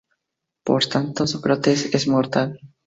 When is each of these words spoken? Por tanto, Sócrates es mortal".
Por 0.63 0.83
tanto, 0.87 1.27
Sócrates 1.27 1.93
es 1.93 2.07
mortal". 2.07 2.59